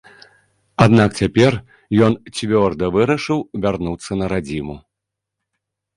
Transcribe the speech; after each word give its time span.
Аднак 0.85 1.09
цяпер 1.23 1.57
ён 2.07 2.13
цвёрда 2.37 2.85
вырашыў 2.95 3.39
вярнуцца 3.67 4.11
на 4.23 4.35
радзіму. 4.37 4.75